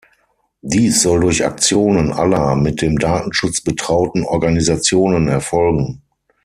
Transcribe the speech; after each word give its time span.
Dies 0.63 1.03
soll 1.03 1.19
durch 1.19 1.45
Aktionen 1.45 2.11
aller 2.11 2.55
mit 2.55 2.81
dem 2.81 2.97
Datenschutz 2.97 3.61
betrauten 3.61 4.23
Organisationen 4.23 5.27
erfolgen. 5.27 6.01